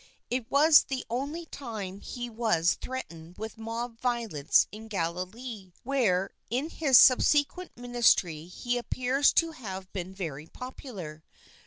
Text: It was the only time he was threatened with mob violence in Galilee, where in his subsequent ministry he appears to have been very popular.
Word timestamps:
It 0.31 0.49
was 0.49 0.85
the 0.85 1.05
only 1.11 1.45
time 1.45 1.99
he 1.99 2.27
was 2.27 2.73
threatened 2.81 3.37
with 3.37 3.59
mob 3.59 3.99
violence 4.01 4.65
in 4.71 4.87
Galilee, 4.87 5.73
where 5.83 6.31
in 6.49 6.71
his 6.71 6.97
subsequent 6.97 7.77
ministry 7.77 8.45
he 8.47 8.79
appears 8.79 9.31
to 9.33 9.51
have 9.51 9.93
been 9.93 10.15
very 10.15 10.47
popular. 10.47 11.23